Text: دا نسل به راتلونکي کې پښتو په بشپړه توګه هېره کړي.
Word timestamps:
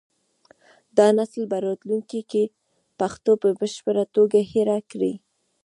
دا 0.97 1.07
نسل 1.17 1.43
به 1.51 1.57
راتلونکي 1.65 2.21
کې 2.31 2.43
پښتو 2.99 3.31
په 3.41 3.49
بشپړه 3.59 4.03
توګه 4.15 4.39
هېره 4.51 4.79
کړي. 4.91 5.13